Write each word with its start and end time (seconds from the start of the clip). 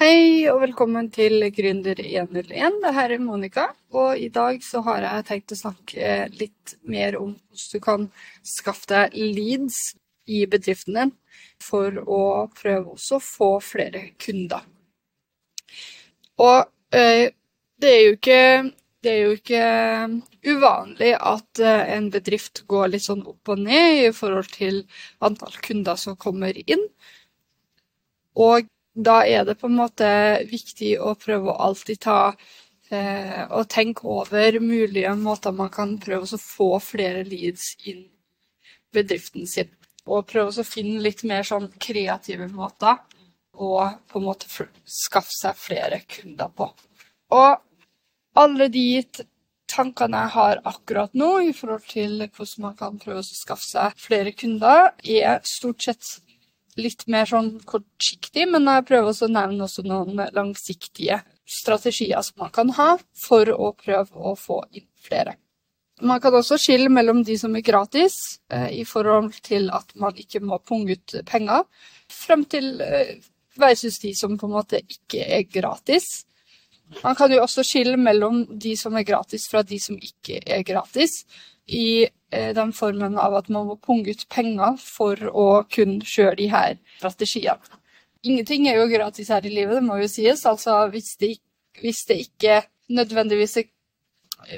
Hei 0.00 0.48
og 0.48 0.62
velkommen 0.62 1.10
til 1.12 1.42
Gründer 1.52 1.98
101. 2.00 2.78
Det 2.80 2.92
her 2.96 3.12
er 3.12 3.20
Monica, 3.20 3.66
og 3.92 4.16
i 4.16 4.30
dag 4.32 4.62
så 4.64 4.80
har 4.86 5.04
jeg 5.04 5.26
tenkt 5.28 5.52
å 5.52 5.58
snakke 5.58 6.14
litt 6.40 6.72
mer 6.88 7.18
om 7.18 7.34
hvordan 7.34 7.74
du 7.74 7.82
kan 7.84 8.06
skaffe 8.40 8.88
deg 8.88 9.18
leads 9.36 9.82
i 10.24 10.46
bedriften 10.48 10.96
din 10.96 11.12
for 11.60 12.00
å 12.00 12.22
prøve 12.62 12.94
også 12.94 13.18
å 13.18 13.26
få 13.26 13.50
flere 13.60 14.02
kunder. 14.16 14.64
Og 16.48 16.96
øh, 16.96 17.28
det 17.84 17.94
er 17.98 18.08
ikke 18.14 18.42
det 19.04 19.12
er 19.12 19.22
jo 19.26 19.36
ikke 19.36 19.62
uvanlig 20.48 21.12
at 21.20 21.60
eh, 21.60 21.94
en 22.00 22.08
bedrift 22.16 22.64
går 22.72 22.94
litt 22.96 23.04
sånn 23.04 23.26
opp 23.28 23.52
og 23.52 23.66
ned 23.68 24.06
i 24.08 24.10
forhold 24.16 24.48
til 24.56 24.86
antall 25.20 25.60
kunder 25.60 26.00
som 26.00 26.16
kommer 26.16 26.56
inn. 26.64 26.88
Og 28.40 28.64
da 28.94 29.20
er 29.26 29.44
det 29.46 29.56
på 29.60 29.68
en 29.70 29.78
måte 29.78 30.08
viktig 30.50 30.96
å 30.98 31.14
prøve 31.18 31.52
å 31.52 31.58
alltid 31.68 32.00
ta 32.02 32.20
eh, 32.90 33.44
og 33.46 33.68
tenke 33.70 34.06
over 34.08 34.58
mulige 34.60 35.12
måter 35.18 35.54
man 35.54 35.70
kan 35.72 35.96
prøve 36.02 36.26
å 36.26 36.40
få 36.42 36.72
flere 36.82 37.22
leads 37.24 37.74
inn 37.86 38.08
bedriften 38.94 39.46
sin. 39.46 39.70
Og 40.10 40.26
prøve 40.26 40.50
å 40.50 40.66
finne 40.66 41.02
litt 41.04 41.22
mer 41.28 41.46
sånn 41.46 41.70
kreative 41.78 42.48
måter 42.50 42.98
å 43.60 43.74
på 44.08 44.18
en 44.18 44.26
måte 44.26 44.48
skaffe 44.84 45.34
seg 45.36 45.58
flere 45.58 46.00
kunder 46.08 46.50
på. 46.56 46.70
Og 47.36 47.60
alle 48.40 48.68
de 48.72 49.02
tankene 49.70 50.24
jeg 50.24 50.34
har 50.34 50.62
akkurat 50.66 51.14
nå 51.14 51.30
i 51.46 51.52
forhold 51.54 51.86
til 51.90 52.16
hvordan 52.24 52.64
man 52.64 52.76
kan 52.78 52.98
prøve 52.98 53.22
å 53.22 53.26
skaffe 53.26 53.68
seg 53.68 54.02
flere 54.02 54.32
kunder, 54.34 54.90
er 55.04 55.38
stort 55.46 55.86
sett 55.86 56.10
litt 56.78 57.06
mer 57.10 57.26
sånn 57.28 57.56
kortsiktig, 57.66 58.46
men 58.50 58.68
jeg 58.68 58.86
prøver 58.88 59.10
også 59.10 59.28
å 59.28 59.34
nevne 59.34 59.66
også 59.66 59.84
noen 59.86 60.20
langsiktige 60.36 61.20
strategier 61.50 62.22
som 62.22 62.44
man 62.44 62.52
kan 62.54 62.70
ha 62.76 62.90
for 63.18 63.50
å 63.50 63.72
prøve 63.78 64.14
å 64.14 64.36
få 64.38 64.62
inn 64.70 64.86
flere. 65.02 65.36
Man 66.00 66.20
kan 66.20 66.32
også 66.32 66.56
skille 66.60 66.88
mellom 66.92 67.24
de 67.26 67.36
som 67.38 67.56
er 67.56 67.64
gratis, 67.64 68.14
eh, 68.48 68.80
i 68.80 68.84
forhold 68.88 69.34
til 69.44 69.68
at 69.74 69.92
man 70.00 70.16
ikke 70.16 70.40
må 70.40 70.58
punge 70.64 70.96
ut 70.96 71.16
penger, 71.28 71.66
frem 72.08 72.46
til 72.48 72.80
eh, 72.80 73.18
versus 73.60 73.98
de 74.00 74.14
som 74.16 74.38
på 74.38 74.48
en 74.48 74.56
måte 74.56 74.80
ikke 74.80 75.26
er 75.26 75.44
gratis. 75.44 76.24
Man 77.04 77.14
kan 77.14 77.30
jo 77.32 77.42
også 77.42 77.62
skille 77.66 77.98
mellom 78.00 78.46
de 78.58 78.74
som 78.78 78.96
er 78.96 79.06
gratis 79.06 79.46
fra 79.50 79.62
de 79.62 79.78
som 79.78 79.98
ikke 79.98 80.40
er 80.40 80.64
gratis, 80.66 81.24
i 81.70 82.08
Eh, 82.30 82.54
den 82.54 82.70
formen 82.72 83.16
av 83.18 83.34
at 83.34 83.48
man 83.50 83.66
må 83.66 83.74
punge 83.82 84.12
ut 84.14 84.28
penger 84.30 84.76
for 84.78 85.18
å 85.34 85.46
kunne 85.66 86.06
kjøre 86.06 86.36
de 86.38 86.46
her 86.52 86.76
strategiene. 87.00 87.78
Ingenting 88.22 88.68
er 88.70 88.78
jo 88.78 88.90
gratis 88.92 89.32
her 89.32 89.46
i 89.48 89.50
livet, 89.50 89.80
det 89.80 89.86
må 89.88 89.96
jo 89.98 90.06
sies. 90.10 90.44
Altså 90.46 90.76
hvis 90.92 91.16
det, 91.18 91.32
hvis 91.82 92.04
det 92.06 92.20
ikke 92.28 92.60
nødvendigvis 92.94 93.58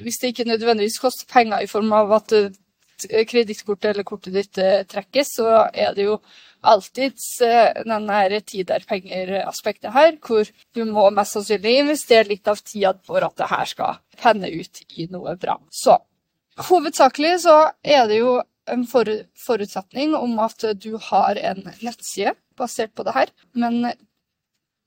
hvis 0.02 0.20
det 0.20 0.30
ikke 0.30 0.46
nødvendigvis 0.46 1.00
koster 1.02 1.27
penger 1.32 1.64
i 1.64 1.70
form 1.70 1.91
av 1.96 2.12
at 2.19 2.36
eh, 2.36 3.24
kredittkortet 3.26 3.94
eller 3.94 4.06
kortet 4.06 4.36
ditt 4.36 4.60
eh, 4.60 4.84
trekkes, 4.84 5.32
så 5.41 5.64
er 5.72 5.97
det 5.97 6.10
jo 6.10 6.20
alltids 6.62 7.41
den 7.41 8.12
tid 8.47 8.70
er 8.70 8.84
penger-aspektet 8.86 9.91
her, 9.97 10.12
hvor 10.22 10.47
du 10.76 10.84
må 10.86 11.08
mest 11.10 11.34
sannsynlig 11.34 11.80
investere 11.80 12.28
litt 12.28 12.47
av 12.47 12.60
tida 12.62 12.94
for 13.02 13.24
at 13.26 13.34
det 13.41 13.50
her 13.50 13.66
skal 13.66 13.98
penne 14.20 14.52
ut 14.52 14.84
i 14.94 15.08
noe 15.10 15.34
bra. 15.41 15.56
Så 15.72 15.97
Hovedsakelig 16.61 17.36
så 17.47 17.56
er 17.83 18.08
det 18.11 18.20
jo 18.20 18.41
en 18.70 18.84
forutsetning 18.86 20.14
om 20.17 20.39
at 20.42 20.64
du 20.83 20.97
har 21.11 21.39
en 21.41 21.62
nettside 21.81 22.34
basert 22.59 22.92
på 22.94 23.06
det 23.06 23.14
her. 23.17 23.33
Men 23.55 23.94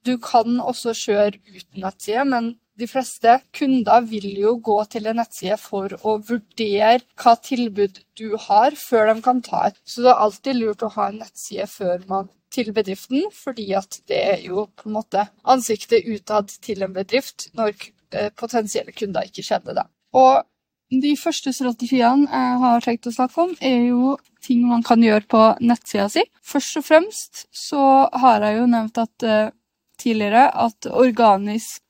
du 0.06 0.18
kan 0.22 0.62
også 0.62 0.94
kjøre 0.94 1.40
uten 1.50 1.82
nettside. 1.84 2.26
Men 2.30 2.54
de 2.80 2.88
fleste 2.92 3.40
kunder 3.56 4.06
vil 4.10 4.28
jo 4.38 4.56
gå 4.64 4.78
til 4.92 5.08
en 5.10 5.20
nettside 5.22 5.58
for 5.62 5.96
å 6.04 6.18
vurdere 6.28 7.00
hva 7.22 7.36
tilbud 7.42 8.02
du 8.20 8.36
har, 8.48 8.76
før 8.76 9.14
de 9.14 9.22
kan 9.26 9.42
ta 9.46 9.68
et. 9.70 9.80
Så 9.88 10.04
det 10.06 10.12
er 10.12 10.24
alltid 10.28 10.60
lurt 10.60 10.84
å 10.86 10.92
ha 10.98 11.10
en 11.10 11.22
nettside 11.24 11.68
før 11.72 12.04
man 12.12 12.32
til 12.56 12.72
bedriften, 12.76 13.26
fordi 13.36 13.72
at 13.76 14.00
det 14.08 14.20
er 14.36 14.44
jo 14.46 14.68
på 14.78 14.90
en 14.90 14.98
måte 15.00 15.26
ansiktet 15.44 16.08
utad 16.08 16.52
til 16.64 16.86
en 16.86 16.94
bedrift 16.96 17.50
når 17.58 17.74
eh, 18.14 18.30
potensielle 18.38 18.94
kunder 18.96 19.28
ikke 19.28 19.44
kjenner 19.44 19.82
det. 19.82 19.88
Og 20.16 20.46
de 20.94 21.16
første 21.18 21.54
strategiene 21.56 22.30
jeg 22.30 22.58
har 22.62 22.84
tenkt 22.86 23.08
å 23.10 23.14
snakke 23.16 23.42
om, 23.48 23.54
er 23.60 23.88
jo 23.90 24.16
ting 24.46 24.66
man 24.70 24.84
kan 24.86 25.02
gjøre 25.02 25.26
på 25.32 25.44
nettsida 25.66 26.08
si. 26.14 26.26
Først 26.46 26.78
og 26.82 26.86
fremst 26.86 27.46
så 27.56 28.06
har 28.14 28.46
jeg 28.46 28.60
jo 28.60 28.68
nevnt 28.70 29.02
at 29.02 29.26
uh, 29.26 29.54
tidligere 30.02 30.50
at 30.66 30.90
organisk 30.92 31.82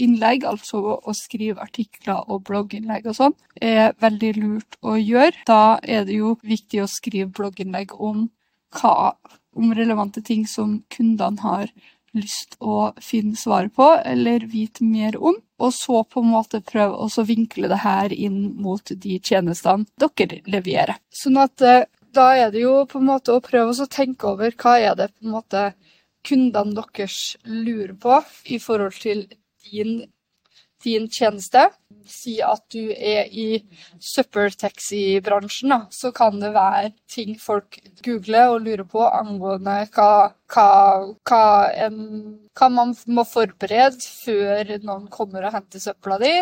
innlegg, 0.00 0.44
altså 0.46 0.80
å 0.98 1.14
skrive 1.16 1.62
artikler 1.62 2.22
og 2.30 2.44
blogginnlegg 2.46 3.08
og 3.10 3.16
sånn, 3.18 3.34
er 3.60 3.94
veldig 4.00 4.32
lurt 4.38 4.78
å 4.86 4.96
gjøre. 4.98 5.34
Da 5.46 5.78
er 5.82 6.06
det 6.08 6.20
jo 6.20 6.36
viktig 6.46 6.82
å 6.84 6.90
skrive 6.90 7.30
blogginnlegg 7.34 7.96
om 7.98 8.28
hva 8.78 9.14
om 9.58 9.72
relevante 9.74 10.22
ting 10.22 10.44
som 10.46 10.78
kundene 10.94 11.42
har 11.42 11.72
lyst 12.16 12.56
å 12.58 12.90
finne 13.02 13.38
svaret 13.38 13.74
på 13.76 13.86
eller 14.04 14.46
vite 14.50 14.84
mer 14.84 15.16
om, 15.16 15.36
og 15.60 15.72
så 15.76 16.02
på 16.04 16.22
en 16.22 16.32
måte 16.32 16.62
prøve 16.64 17.06
å 17.06 17.24
vinkle 17.26 17.70
det 17.70 17.80
her 17.84 18.12
inn 18.12 18.40
mot 18.60 18.82
de 18.90 19.18
tjenestene 19.22 19.86
dere 20.00 20.40
leverer. 20.50 20.98
Sånn 21.14 21.38
at 21.40 21.62
eh, 21.62 21.84
da 22.14 22.30
er 22.34 22.50
det 22.54 22.64
jo 22.64 22.84
på 22.90 22.98
en 22.98 23.10
måte 23.12 23.34
å 23.34 23.44
prøve 23.44 23.74
å 23.74 23.90
tenke 23.90 24.32
over 24.32 24.54
hva 24.58 24.78
er 24.80 24.96
det 24.98 25.10
på 25.14 25.26
en 25.26 25.36
måte 25.36 25.66
kundene 26.26 26.74
deres 26.76 27.36
lurer 27.46 27.94
på 28.00 28.18
i 28.50 28.58
forhold 28.60 28.98
til 29.00 29.26
din 29.70 30.00
din 30.84 31.08
tjeneste. 31.10 31.68
Si 32.10 32.38
at 32.42 32.62
du 32.72 32.90
er 32.90 33.28
i 33.28 33.60
søppeltaxibransjen, 34.02 35.74
så 35.92 36.10
kan 36.16 36.40
det 36.40 36.52
være 36.54 36.92
ting 37.10 37.36
folk 37.40 37.78
googler 38.04 38.54
og 38.54 38.64
lurer 38.64 38.86
på 38.88 39.04
angående 39.04 39.76
hva, 39.94 40.12
hva, 40.50 40.70
hva, 41.28 41.42
en, 41.86 42.00
hva 42.56 42.70
man 42.72 42.94
må 43.06 43.26
forberede 43.28 44.00
før 44.24 44.74
noen 44.86 45.10
kommer 45.12 45.46
og 45.46 45.54
henter 45.58 45.82
søpla 45.82 46.18
di. 46.22 46.32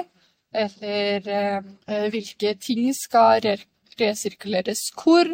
Eller 0.56 1.28
eh, 1.28 2.06
hvilke 2.12 2.54
ting 2.62 2.88
skal 2.96 3.42
re 3.44 3.58
resirkuleres 3.98 4.88
hvor. 4.96 5.28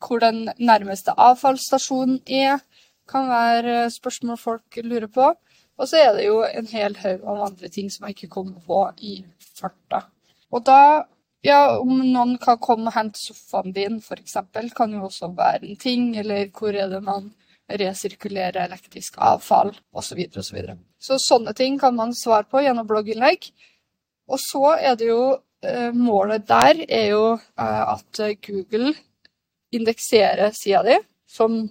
Hvor 0.00 0.20
den 0.22 0.48
nærmeste 0.56 1.12
avfallsstasjonen 1.12 2.22
er, 2.24 2.60
kan 3.10 3.26
være 3.28 3.90
spørsmål 3.92 4.38
folk 4.40 4.78
lurer 4.84 5.10
på. 5.12 5.26
Og 5.80 5.88
så 5.88 6.02
er 6.02 6.10
det 6.18 6.26
jo 6.26 6.42
en 6.44 6.68
hel 6.68 6.96
haug 7.00 7.24
av 7.24 7.46
andre 7.46 7.70
ting 7.72 7.88
som 7.92 8.04
jeg 8.06 8.18
ikke 8.18 8.34
kommer 8.34 8.60
på 8.66 8.82
i 9.00 9.14
farta. 9.40 10.02
Og 10.52 10.64
da, 10.66 11.06
ja, 11.46 11.78
om 11.80 12.02
noen 12.04 12.36
kan 12.42 12.60
komme 12.60 12.90
og 12.90 12.96
hente 12.98 13.20
sofaen 13.22 13.72
din, 13.72 13.96
f.eks., 14.04 14.36
kan 14.76 14.92
jo 14.92 15.06
også 15.08 15.30
være 15.38 15.70
en 15.70 15.80
ting. 15.80 16.10
Eller 16.20 16.50
hvor 16.52 16.76
er 16.76 16.90
det 16.92 17.00
man 17.06 17.30
resirkulerer 17.70 18.66
elektrisk 18.66 19.16
avfall, 19.22 19.72
osv. 19.92 20.20
osv. 20.26 20.42
Så, 20.42 20.56
videre. 20.56 20.76
så 21.00 21.20
sånne 21.22 21.54
ting 21.56 21.78
kan 21.80 21.96
man 21.96 22.12
svare 22.18 22.48
på 22.50 22.60
gjennom 22.64 22.88
blogginnlegg. 22.88 23.48
Og 24.30 24.42
så 24.42 24.74
er 24.76 24.98
det 25.00 25.08
jo 25.08 25.22
eh, 25.64 25.90
Målet 25.96 26.44
der 26.50 26.84
er 26.86 27.08
jo 27.14 27.24
eh, 27.38 27.82
at 27.94 28.20
Google 28.44 28.92
indekserer 29.72 30.52
sida 30.52 30.82
di, 30.84 31.00
som 31.30 31.62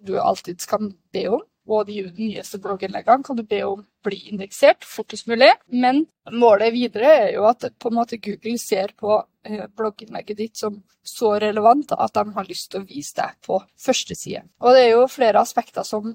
du 0.00 0.14
alltid 0.20 0.62
skal 0.62 0.92
be 1.12 1.26
om 1.28 1.42
og 1.68 1.86
de 1.86 2.00
nyeste 2.16 2.58
blogginnleggene 2.62 3.22
kan 3.26 3.38
du 3.38 3.44
be 3.46 3.60
om 3.66 3.84
bli 4.02 4.18
indeksert 4.32 4.86
fortest 4.86 5.28
mulig. 5.30 5.52
Men 5.70 6.04
målet 6.34 6.74
videre 6.74 7.12
er 7.26 7.28
jo 7.36 7.46
at 7.46 7.68
måte 7.94 8.18
Google 8.22 8.56
ser 8.58 8.94
på 8.98 9.20
eh, 9.46 9.68
blogginnlegget 9.76 10.38
ditt 10.38 10.58
som 10.58 10.80
så 11.02 11.36
relevant 11.42 11.94
at 11.96 12.14
de 12.14 12.34
har 12.34 12.48
lyst 12.48 12.70
til 12.72 12.82
å 12.82 12.88
vise 12.88 13.14
deg 13.18 13.38
på 13.46 13.60
første 13.78 14.14
side. 14.18 14.44
Og 14.62 14.74
det 14.74 14.84
er 14.86 14.92
jo 14.96 15.08
flere 15.10 15.42
aspekter 15.42 15.86
som 15.86 16.14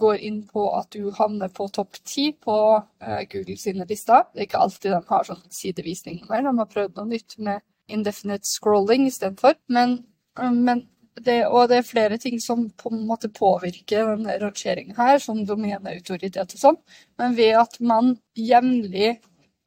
går 0.00 0.22
inn 0.24 0.38
på 0.48 0.64
at 0.76 0.88
du 0.94 1.10
havner 1.16 1.50
på 1.52 1.66
topp 1.68 1.98
ti 2.08 2.30
på 2.32 2.54
uh, 2.80 3.20
Google 3.32 3.58
sine 3.60 3.84
lister. 3.88 4.24
Det 4.32 4.40
er 4.40 4.48
ikke 4.48 4.62
alltid 4.64 4.94
de 4.94 5.02
har 5.10 5.28
sånn 5.28 5.42
sidevisning 5.52 6.22
mer. 6.30 6.46
De 6.46 6.54
har 6.56 6.70
prøvd 6.70 6.96
noe 6.96 7.10
nytt 7.10 7.36
med 7.44 7.60
indefinite 7.92 8.48
scrolling 8.48 9.04
istedenfor. 9.10 9.58
Men, 9.68 9.98
uh, 10.40 10.48
men 10.48 10.86
det, 11.20 11.42
og 11.46 11.68
det 11.68 11.80
er 11.80 11.86
flere 11.86 12.18
ting 12.18 12.38
som 12.40 12.64
på 12.78 12.92
en 12.92 13.04
måte 13.08 13.28
påvirker 13.32 14.14
denne 14.14 14.38
rangeringen 14.40 14.96
her, 14.96 15.18
som 15.20 15.44
domeneautoritet 15.46 16.56
og 16.56 16.62
sånn. 16.62 16.80
Men 17.20 17.36
ved 17.36 17.58
at 17.60 17.78
man 17.84 18.14
jevnlig 18.38 19.18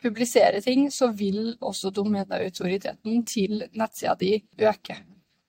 publiserer 0.02 0.62
ting, 0.66 0.90
så 0.92 1.12
vil 1.14 1.56
også 1.62 1.94
domeneautoriteten 1.94 3.24
til 3.30 3.66
nettsida 3.78 4.16
di 4.20 4.38
øke. 4.62 4.98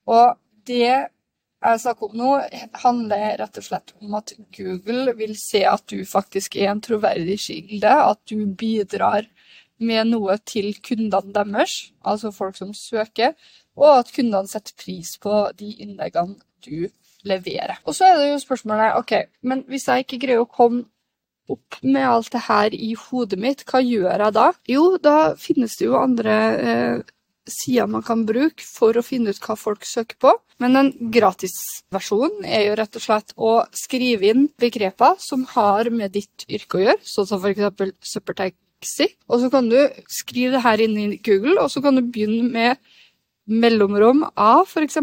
Og 0.06 0.36
det 0.68 1.08
jeg 1.66 1.80
snakker 1.82 2.10
om 2.10 2.18
nå, 2.20 2.32
handler 2.82 3.38
rett 3.40 3.58
og 3.58 3.64
slett 3.64 3.94
om 3.98 4.14
at 4.18 4.34
Google 4.54 5.14
vil 5.18 5.32
se 5.40 5.64
at 5.66 5.82
du 5.90 6.04
faktisk 6.06 6.58
er 6.60 6.70
en 6.70 6.82
troverdig 6.84 7.38
kilde, 7.42 7.90
at 7.90 8.20
du 8.28 8.44
bidrar 8.58 9.26
med 9.78 10.10
noe 10.10 10.38
til 10.48 10.72
kundene 10.84 11.34
deres, 11.34 11.92
altså 12.04 12.32
folk 12.34 12.56
som 12.58 12.72
søker, 12.76 13.34
og 13.76 14.00
at 14.00 14.12
kundene 14.14 14.48
setter 14.48 14.76
pris 14.80 15.16
på 15.20 15.46
de 15.58 15.72
innleggene 15.84 16.38
du 16.64 16.88
leverer. 17.26 17.80
Og 17.84 17.96
så 17.96 18.08
er 18.08 18.20
det 18.20 18.30
jo 18.30 18.42
spørsmålet 18.42 19.00
OK, 19.00 19.16
men 19.42 19.64
hvis 19.70 19.88
jeg 19.88 20.06
ikke 20.06 20.20
greier 20.24 20.44
å 20.44 20.50
komme 20.50 20.86
opp 21.50 21.78
med 21.82 22.06
alt 22.08 22.32
det 22.34 22.46
her 22.48 22.74
i 22.74 22.94
hodet 22.98 23.38
mitt, 23.38 23.62
hva 23.68 23.82
gjør 23.84 24.24
jeg 24.24 24.34
da? 24.34 24.46
Jo, 24.70 24.86
da 25.02 25.18
finnes 25.38 25.76
det 25.78 25.86
jo 25.86 25.98
andre 25.98 26.38
eh, 26.56 27.12
sider 27.46 27.86
man 27.90 28.02
kan 28.06 28.24
bruke 28.26 28.64
for 28.66 28.96
å 28.96 29.04
finne 29.06 29.30
ut 29.30 29.40
hva 29.44 29.54
folk 29.58 29.86
søker 29.86 30.18
på. 30.22 30.32
Men 30.62 30.78
en 30.80 30.92
gratisversjon 31.12 32.42
er 32.48 32.66
jo 32.66 32.76
rett 32.80 32.98
og 32.98 33.04
slett 33.04 33.34
å 33.36 33.52
skrive 33.76 34.32
inn 34.32 34.46
begreper 34.58 35.18
som 35.22 35.44
har 35.52 35.90
med 35.94 36.16
ditt 36.16 36.46
yrke 36.48 36.80
å 36.80 36.84
gjøre, 36.86 37.02
sånn 37.06 37.28
som 37.30 37.44
f.eks. 37.44 38.56
søppeltaxi. 38.82 39.16
Og 39.28 39.40
så 39.40 39.50
kan 39.50 39.68
du 39.68 39.88
skrive 40.08 40.52
det 40.56 40.62
her 40.62 40.80
inn 40.80 40.96
i 40.96 41.18
Google, 41.18 41.60
og 41.60 41.70
så 41.70 41.82
kan 41.82 41.96
du 41.96 42.02
begynne 42.02 42.50
med 42.50 42.76
mellomrom 43.46 44.24
A, 44.36 44.64
f.eks., 44.64 44.96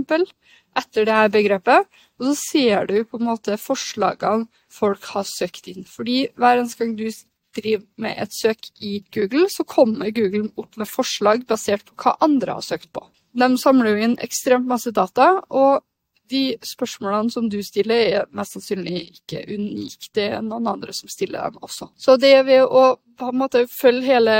etter 0.76 1.06
det 1.06 1.14
her 1.14 1.30
begrepet. 1.30 1.86
Og 2.20 2.26
så 2.32 2.36
ser 2.36 2.86
du 2.88 3.04
på 3.04 3.20
en 3.20 3.28
måte 3.30 3.58
forslagene 3.58 4.48
folk 4.72 5.04
har 5.14 5.24
søkt 5.24 5.68
inn. 5.68 5.86
Fordi 5.86 6.30
hver 6.36 6.60
eneste 6.60 6.84
gang 6.84 6.96
du 6.98 7.10
driver 7.54 7.86
med 7.98 8.18
et 8.18 8.34
søk 8.34 8.70
i 8.82 9.04
Google, 9.14 9.48
så 9.50 9.64
kommer 9.64 10.12
Google 10.12 10.50
opp 10.58 10.76
med 10.78 10.90
forslag 10.90 11.46
basert 11.46 11.86
på 11.86 11.94
hva 11.96 12.18
andre 12.22 12.58
har 12.58 12.66
søkt 12.66 12.92
på. 12.92 13.06
De 13.34 13.58
samler 13.58 13.94
jo 13.94 14.08
inn 14.08 14.16
ekstremt 14.22 14.66
masse 14.70 14.92
data, 14.94 15.44
og 15.50 15.84
de 16.32 16.44
spørsmålene 16.64 17.32
som 17.34 17.48
du 17.52 17.60
stiller, 17.66 18.04
er 18.20 18.30
mest 18.36 18.56
sannsynlig 18.56 19.02
ikke 19.18 19.44
unike. 19.54 20.10
Det 20.16 20.28
er 20.38 20.46
noen 20.46 20.70
andre 20.72 20.96
som 20.96 21.12
stiller 21.12 21.52
dem 21.52 21.64
også. 21.66 21.90
Så 22.00 22.16
det 22.22 22.36
ved 22.48 22.64
å 22.64 22.86
på 23.20 23.30
en 23.30 23.40
måte 23.44 23.66
følge 23.70 24.08
hele 24.08 24.38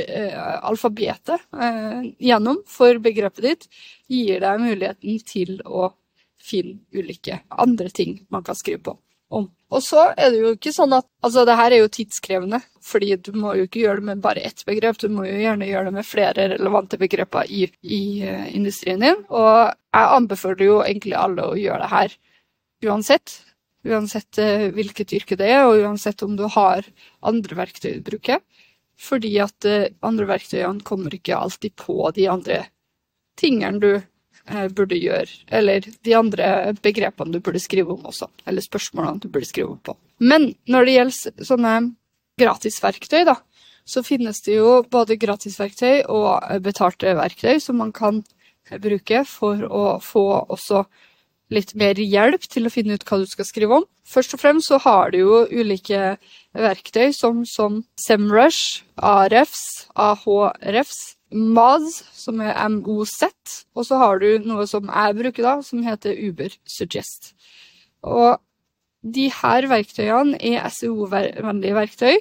eh, 0.00 0.38
alfabetet 0.64 1.44
eh, 1.52 2.06
gjennom 2.30 2.62
for 2.70 3.00
begrepet 3.04 3.44
ditt, 3.44 3.68
gir 4.08 4.40
deg 4.44 4.62
muligheten 4.62 5.20
til 5.28 5.58
å 5.64 5.90
finne 6.44 6.80
ulike 6.92 7.40
andre 7.48 7.90
ting 7.92 8.18
man 8.32 8.44
kan 8.44 8.56
skrive 8.56 8.82
på 8.90 8.98
om. 9.40 9.48
Og 9.74 9.82
så 9.82 10.04
er 10.12 10.30
det 10.30 10.40
jo 10.42 10.52
ikke 10.54 10.72
sånn 10.74 10.94
at 10.96 11.06
Altså, 11.24 11.46
det 11.48 11.56
her 11.56 11.72
er 11.72 11.80
jo 11.80 11.88
tidskrevende, 11.88 12.58
fordi 12.84 13.14
du 13.16 13.30
må 13.40 13.54
jo 13.56 13.64
ikke 13.64 13.80
gjøre 13.80 14.02
det 14.02 14.08
med 14.10 14.20
bare 14.24 14.42
ett 14.44 14.60
begrep, 14.68 14.98
du 15.00 15.08
må 15.08 15.24
jo 15.24 15.38
gjerne 15.40 15.68
gjøre 15.70 15.88
det 15.88 15.94
med 15.96 16.04
flere 16.04 16.48
relevante 16.52 16.98
begreper 17.00 17.48
i, 17.48 17.62
i 17.80 18.00
uh, 18.28 18.44
industrien 18.52 19.00
din. 19.00 19.22
Og 19.32 19.72
jeg 19.72 20.10
anbefaler 20.18 20.66
jo 20.66 20.76
egentlig 20.84 21.16
alle 21.16 21.48
å 21.48 21.56
gjøre 21.56 21.80
det 21.80 21.90
her 21.94 22.16
uansett. 22.90 23.38
Uansett 23.88 24.42
uh, 24.44 24.66
hvilket 24.76 25.16
yrke 25.16 25.40
det 25.40 25.48
er, 25.48 25.64
og 25.64 25.80
uansett 25.80 26.26
om 26.28 26.36
du 26.36 26.44
har 26.44 26.84
andre 27.24 27.60
verktøy 27.64 27.94
du 27.96 28.04
bruker. 28.12 28.44
Fordi 29.00 29.32
at 29.48 29.70
uh, 29.70 29.88
andre 30.04 30.28
verktøyene 30.28 30.84
kommer 30.84 31.16
ikke 31.16 31.40
alltid 31.40 31.72
på 31.80 32.12
de 32.20 32.28
andre 32.36 32.66
tingene 33.40 33.80
du 33.80 33.92
Eh, 33.96 34.13
burde 34.76 34.98
gjøre, 35.00 35.30
eller 35.48 35.86
de 36.04 36.16
andre 36.16 36.74
begrepene 36.84 37.32
du 37.32 37.40
burde 37.44 37.62
skrive 37.62 37.94
om 37.94 38.04
også, 38.10 38.28
eller 38.46 38.64
spørsmålene 38.64 39.22
du 39.22 39.30
burde 39.32 39.48
skrive 39.48 39.72
om 39.72 39.80
på. 39.80 39.96
Men 40.20 40.52
når 40.68 40.84
det 40.84 40.96
gjelder 40.98 41.48
sånne 41.48 41.74
gratisverktøy, 42.40 43.24
da, 43.28 43.38
så 43.84 44.02
finnes 44.04 44.40
det 44.44 44.58
jo 44.58 44.82
både 44.90 45.18
gratisverktøy 45.20 46.04
og 46.12 46.60
betalte 46.64 47.16
verktøy 47.16 47.60
som 47.60 47.80
man 47.80 47.92
kan 47.92 48.22
bruke 48.80 49.24
for 49.28 49.64
å 49.68 49.84
få 50.00 50.24
også 50.52 50.84
litt 51.52 51.74
mer 51.76 51.98
hjelp 52.00 52.46
til 52.48 52.66
å 52.66 52.72
finne 52.72 52.96
ut 52.96 53.04
hva 53.06 53.20
du 53.20 53.26
skal 53.28 53.46
skrive 53.48 53.80
om. 53.80 53.84
Først 54.08 54.36
og 54.36 54.40
fremst 54.40 54.70
så 54.70 54.78
har 54.84 55.12
du 55.12 55.20
jo 55.20 55.42
ulike 55.52 56.16
verktøy 56.56 57.12
som, 57.16 57.44
som 57.48 57.82
SEMrush, 58.00 58.82
AREFs, 58.96 59.88
AHREFs, 59.96 61.02
MAZ, 61.34 62.00
som 62.14 62.40
er 62.44 62.54
MOZ, 62.70 63.18
og 63.74 63.86
så 63.88 63.98
har 63.98 64.22
du 64.22 64.46
noe 64.46 64.66
som 64.70 64.86
jeg 64.86 65.18
bruker 65.18 65.46
da, 65.46 65.54
som 65.66 65.82
heter 65.82 66.14
UberSuggest. 66.28 67.32
Og 68.06 68.38
de 69.04 69.26
her 69.42 69.66
verktøyene 69.68 70.38
er 70.40 70.64
SEO-vennlige 70.72 71.76
verktøy 71.76 72.20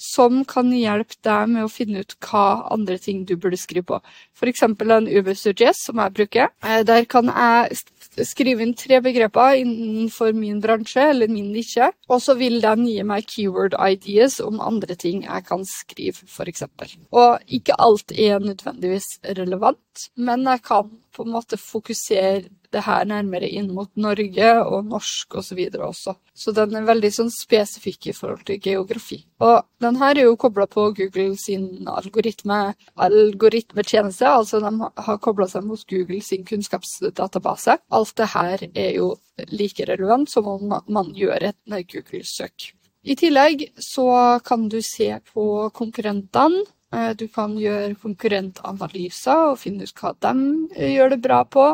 som 0.00 0.40
kan 0.48 0.72
hjelpe 0.74 1.14
deg 1.22 1.50
med 1.52 1.66
å 1.66 1.70
finne 1.70 2.02
ut 2.02 2.16
hva 2.26 2.64
andre 2.74 2.96
ting 2.98 3.22
du 3.28 3.36
burde 3.38 3.58
skrive 3.60 3.86
på. 3.92 4.00
Eksempel 4.42 4.90
en 4.90 5.06
UberSuggest, 5.06 5.86
som 5.86 6.00
jeg 6.02 6.14
bruker. 6.16 6.50
Eh, 6.66 6.82
der 6.86 7.06
kan 7.06 7.30
jeg 7.30 7.78
skrive 8.22 8.62
inn 8.64 8.74
tre 8.78 9.00
begreper 9.04 9.58
innenfor 9.60 10.34
min 10.36 10.60
bransje 10.62 11.08
eller 11.10 11.30
min 11.32 11.50
nisje, 11.54 11.90
og 12.08 12.22
så 12.22 12.36
vil 12.38 12.60
den 12.62 12.86
gi 12.86 13.00
meg 13.06 13.26
keyword 13.30 13.74
ideas 13.80 14.38
om 14.44 14.62
andre 14.62 14.96
ting 14.98 15.24
jeg 15.26 15.46
kan 15.48 15.64
skrive, 15.68 16.22
f.eks. 16.28 16.66
Og 17.10 17.42
ikke 17.58 17.78
alt 17.82 18.14
er 18.14 18.38
nødvendigvis 18.42 19.18
relevant, 19.38 19.80
men 20.16 20.44
jeg 20.48 20.62
kan 20.66 20.90
på 21.14 21.24
en 21.24 21.34
måte 21.34 21.58
fokusere 21.60 22.44
det 22.74 22.82
her 22.82 23.06
nærmere 23.06 23.46
inn 23.46 23.68
mot 23.74 23.90
Norge 24.00 24.50
og 24.64 24.88
norsk 24.90 25.36
osv. 25.38 25.60
Og 25.78 25.88
også. 25.90 26.16
Så 26.34 26.54
den 26.56 26.74
er 26.74 26.88
veldig 26.88 27.10
sånn 27.14 27.30
spesifikk 27.32 28.10
i 28.10 28.16
forhold 28.16 28.42
til 28.48 28.60
geografi. 28.62 29.20
Og 29.44 29.62
den 29.84 29.98
her 30.00 30.18
er 30.18 30.28
jo 30.28 30.38
kobla 30.40 30.66
på 30.70 30.88
Google 30.98 31.38
sin 31.40 31.86
algoritme, 31.90 32.74
algoritmetjeneste, 33.06 34.26
altså 34.26 34.62
de 34.64 34.90
har 35.06 35.20
kobla 35.22 35.48
seg 35.50 35.66
mot 35.68 35.86
Google 35.90 36.22
sin 36.24 36.46
kunnskapsdatabase. 36.48 37.78
Alt 37.94 38.16
det 38.18 38.30
her 38.34 38.66
er 38.72 38.94
jo 38.98 39.12
like 39.54 39.86
relevant 39.90 40.30
som 40.30 40.48
om 40.50 40.78
man 40.86 41.12
gjør 41.14 41.50
et 41.52 41.60
Google-søk. 41.94 42.72
I 43.04 43.14
tillegg 43.20 43.66
så 43.76 44.40
kan 44.44 44.68
du 44.72 44.80
se 44.82 45.10
på 45.34 45.44
konkurrentene. 45.76 46.64
Eh, 46.94 47.12
du 47.18 47.26
kan 47.32 47.56
gjøre 47.58 47.96
konkurrentanalyser 48.00 49.50
og 49.50 49.60
finne 49.62 49.86
ut 49.86 50.00
hva 50.00 50.14
de 50.26 50.90
gjør 50.94 51.14
det 51.14 51.22
bra 51.24 51.42
på 51.44 51.68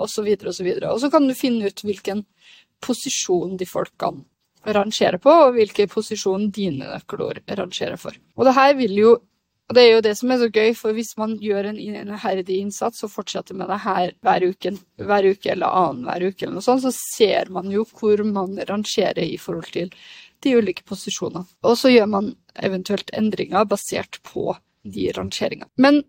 osv. 0.00 0.28
osv. 0.52 0.68
Og 0.90 1.00
så 1.02 1.10
kan 1.12 1.26
du 1.28 1.36
finne 1.36 1.70
ut 1.70 1.84
hvilken 1.84 2.24
posisjon 2.80 3.58
de 3.60 3.68
folkene 3.68 4.24
rangerer 4.60 5.20
på, 5.22 5.32
og 5.32 5.56
hvilken 5.56 5.88
posisjon 5.88 6.50
dine 6.52 6.88
nøkkelord 6.90 7.40
rangerer 7.48 8.00
for. 8.00 8.16
Og 8.36 8.48
det 8.48 8.56
her 8.56 8.76
vil 8.78 8.96
jo 8.98 9.18
og 9.70 9.76
det 9.76 9.82
er 9.86 9.92
jo 9.92 10.02
det 10.02 10.16
som 10.18 10.32
er 10.34 10.38
så 10.40 10.48
gøy, 10.50 10.72
for 10.74 10.96
hvis 10.96 11.12
man 11.14 11.36
gjør 11.38 11.68
en 11.68 11.76
iherdig 11.78 12.56
innsats 12.58 13.04
og 13.06 13.12
fortsetter 13.12 13.54
med 13.54 13.68
det 13.70 13.76
her 13.84 14.10
hver 14.26 14.46
uke, 14.50 14.72
hver 14.98 15.28
uke 15.30 15.52
eller 15.52 15.76
annenhver 15.78 16.24
uke, 16.26 16.42
eller 16.42 16.56
noe 16.56 16.64
sånt, 16.66 16.82
så 16.82 16.90
ser 16.90 17.52
man 17.54 17.70
jo 17.70 17.84
hvor 17.86 18.18
man 18.26 18.58
rangerer 18.66 19.22
i 19.22 19.38
forhold 19.38 19.70
til 19.70 19.92
de 20.44 20.56
ulike 20.58 20.84
posisjonene. 20.88 21.46
Og 21.66 21.78
så 21.78 21.92
gjør 21.92 22.08
man 22.10 22.32
eventuelt 22.60 23.12
endringer 23.16 23.68
basert 23.68 24.20
på 24.26 24.54
de 24.82 25.10
rangeringene. 25.16 25.70
Men 25.80 26.02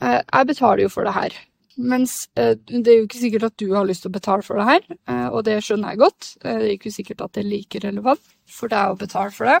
eh, 0.00 0.20
jeg 0.20 0.50
betaler 0.52 0.84
jo 0.84 0.92
for 0.92 1.08
det 1.08 1.16
her. 1.16 1.38
Mens 1.78 2.26
eh, 2.34 2.56
det 2.58 2.90
er 2.90 2.96
jo 2.98 3.04
ikke 3.06 3.22
sikkert 3.22 3.44
at 3.52 3.60
du 3.62 3.68
har 3.70 3.86
lyst 3.86 4.02
til 4.02 4.10
å 4.10 4.18
betale 4.18 4.42
for 4.42 4.58
det 4.58 4.66
her, 4.66 4.82
eh, 5.06 5.28
og 5.30 5.46
det 5.46 5.62
skjønner 5.62 5.94
jeg 5.94 6.02
godt. 6.02 6.34
Eh, 6.42 6.58
det 6.58 6.66
er 6.66 6.74
ikke 6.74 6.90
sikkert 6.94 7.20
at 7.22 7.32
det 7.36 7.42
er 7.44 7.52
like 7.52 7.78
relevant 7.84 8.24
for 8.50 8.66
deg 8.72 8.84
å 8.90 8.98
betale 8.98 9.30
for 9.34 9.44
det. 9.46 9.58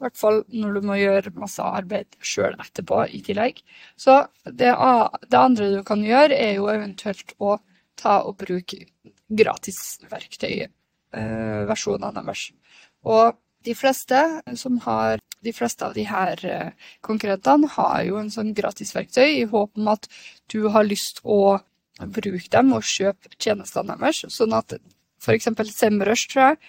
I 0.00 0.02
hvert 0.06 0.16
fall 0.16 0.38
når 0.48 0.70
du 0.72 0.80
må 0.88 0.94
gjøre 0.96 1.36
masse 1.36 1.60
arbeid 1.60 2.08
sjøl 2.24 2.56
etterpå 2.56 3.04
i 3.12 3.20
tillegg. 3.26 3.60
Så 4.00 4.24
det, 4.46 4.72
det, 4.72 5.36
andre 5.36 5.68
du 5.74 5.82
kan 5.84 6.00
gjøre, 6.04 6.32
er 6.32 6.54
jo 6.56 6.68
eventuelt 6.72 7.34
å 7.36 7.60
ta 8.00 8.24
og 8.24 8.40
bruke 8.40 8.88
gratisverktøyversjonene 9.28 12.16
deres. 12.16 12.56
Og 13.04 13.36
de 13.66 13.74
fleste 13.76 14.20
har 14.84 15.20
de 15.40 15.52
fleste 15.56 15.86
av 15.86 15.96
de 15.96 16.04
her 16.08 16.44
eh, 16.44 16.70
konkurrentene 17.04 17.68
har 17.76 18.02
jo 18.04 18.20
en 18.20 18.30
sånn 18.32 18.52
gratisverktøy 18.56 19.40
i 19.40 19.48
håp 19.48 19.80
om 19.80 19.90
at 19.92 20.08
du 20.52 20.68
har 20.72 20.84
lyst 20.84 21.22
å 21.24 21.58
bruke 22.00 22.48
dem 22.52 22.72
og 22.76 22.86
kjøpe 22.86 23.32
tjenestene 23.36 23.96
deres. 24.00 24.24
Sånn 24.32 24.56
at 24.56 24.76
f.eks. 25.20 25.50
Semrush, 25.72 26.28
tror 26.32 26.44
jeg, 26.44 26.60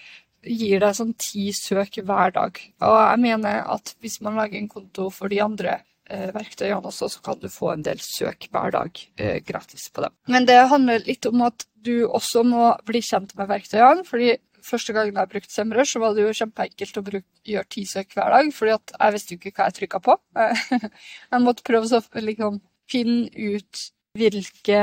gir 0.42 0.82
deg 0.82 0.96
sånn 0.98 1.14
ti 1.20 1.50
søk 1.56 2.00
hver 2.02 2.34
dag. 2.34 2.60
Og 2.82 2.98
jeg 2.98 3.22
mener 3.22 3.64
at 3.72 3.94
hvis 4.02 4.20
man 4.24 4.38
lager 4.40 4.60
en 4.60 4.70
konto 4.70 5.08
for 5.14 5.32
de 5.32 5.40
andre 5.44 5.78
eh, 6.10 6.30
verktøyene 6.34 6.88
også, 6.90 7.10
så 7.14 7.24
kan 7.24 7.40
du 7.40 7.48
få 7.52 7.72
en 7.74 7.84
del 7.86 8.00
søk 8.04 8.48
hver 8.52 8.74
dag 8.74 9.04
eh, 9.16 9.38
gratis 9.46 9.88
på 9.92 10.04
dem. 10.04 10.16
Men 10.32 10.48
det 10.48 10.58
handler 10.72 11.06
litt 11.06 11.28
om 11.30 11.44
at 11.46 11.66
du 11.82 12.06
også 12.06 12.44
må 12.46 12.72
bli 12.88 13.02
kjent 13.04 13.36
med 13.38 13.50
verktøyene. 13.50 14.06
fordi 14.08 14.36
første 14.66 14.94
gangen 14.96 15.18
jeg 15.18 15.30
brukte 15.32 15.54
Semrush, 15.54 15.94
så 15.94 16.02
var 16.02 16.16
det 16.16 16.26
jo 16.26 16.34
kjempeenkelt 16.40 16.98
å 17.00 17.04
gjøre 17.10 17.70
ti 17.70 17.84
søk 17.88 18.16
hver 18.16 18.34
dag, 18.36 18.50
fordi 18.56 18.74
jeg 18.74 19.16
visste 19.16 19.34
jo 19.34 19.40
ikke 19.40 19.54
hva 19.56 19.68
jeg 19.70 19.78
trykka 19.80 20.02
på. 20.04 20.18
jeg 21.32 21.44
måtte 21.44 21.66
prøve 21.66 22.00
å 22.00 22.26
liksom, 22.28 22.60
finne 22.90 23.30
ut 23.32 23.86
hvilke 24.18 24.82